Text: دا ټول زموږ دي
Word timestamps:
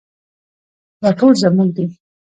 دا 1.01 1.09
ټول 1.19 1.33
زموږ 1.41 1.69
دي 1.77 1.85